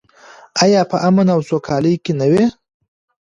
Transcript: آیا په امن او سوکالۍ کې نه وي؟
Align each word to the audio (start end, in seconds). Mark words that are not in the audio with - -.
آیا 0.63 0.81
په 0.91 0.97
امن 1.07 1.27
او 1.35 1.39
سوکالۍ 1.49 1.95
کې 2.03 2.11
نه 2.19 2.25
وي؟ 2.31 2.45